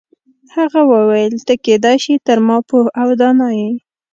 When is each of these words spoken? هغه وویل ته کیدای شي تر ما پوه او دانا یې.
هغه 0.55 0.81
وویل 0.93 1.33
ته 1.47 1.53
کیدای 1.65 1.97
شي 2.03 2.13
تر 2.27 2.37
ما 2.47 2.57
پوه 2.67 2.85
او 3.01 3.09
دانا 3.19 3.49
یې. 3.59 3.71